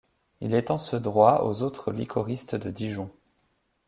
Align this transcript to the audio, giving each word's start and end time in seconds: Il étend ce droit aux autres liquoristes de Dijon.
Il 0.39 0.55
étend 0.55 0.79
ce 0.79 0.95
droit 0.95 1.43
aux 1.45 1.61
autres 1.61 1.91
liquoristes 1.91 2.55
de 2.55 2.71
Dijon. 2.71 3.11